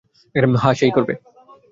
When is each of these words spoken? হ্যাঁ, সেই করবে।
হ্যাঁ, 0.55 0.73
সেই 0.73 0.91
করবে। 0.91 1.13